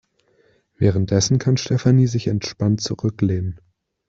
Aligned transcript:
Währenddessen 0.79 1.37
kann 1.37 1.57
Stefanie 1.57 2.07
sich 2.07 2.25
entspannt 2.25 2.81
zurücklehnen. 2.81 3.59